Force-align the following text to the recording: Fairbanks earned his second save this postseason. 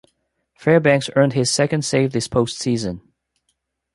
Fairbanks 0.55 1.11
earned 1.15 1.33
his 1.33 1.51
second 1.51 1.85
save 1.85 2.11
this 2.11 2.27
postseason. 2.27 3.01